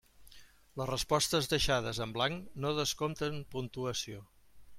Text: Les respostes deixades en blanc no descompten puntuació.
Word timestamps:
Les 0.81 0.87
respostes 0.91 1.49
deixades 1.51 1.99
en 2.07 2.15
blanc 2.17 2.49
no 2.65 2.73
descompten 2.81 3.39
puntuació. 3.55 4.27